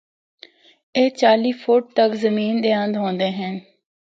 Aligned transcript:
اے 0.95 1.03
چالی 1.19 1.53
فٹ 1.61 1.81
تک 1.97 2.11
زمین 2.23 2.53
دے 2.63 2.71
اند 2.81 2.93
ہوندے 3.01 3.29
ہن۔ 3.37 3.55